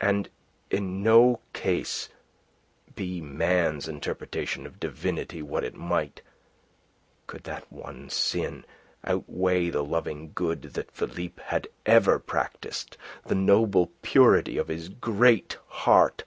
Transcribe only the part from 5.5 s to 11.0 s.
it might could that one sin outweigh the loving good that